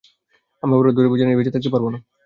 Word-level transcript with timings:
আমি 0.63 0.73
অপরাধবোধের 0.73 1.11
বোঁঝা 1.11 1.25
নিয়ে 1.25 1.37
বেঁচে 1.39 1.53
থাকতে 1.55 1.69
পারব 1.73 1.85
না। 1.93 1.99